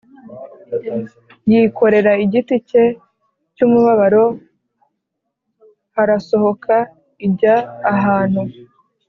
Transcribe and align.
Yikorera 1.49 2.11
igiti 2.25 2.55
cye 2.69 2.83
cy 3.55 3.61
umubabaro 3.65 4.23
h 5.93 5.95
arasohoka 6.03 6.75
i 7.25 7.27
ajya 7.31 7.55
ahantu 7.93 8.41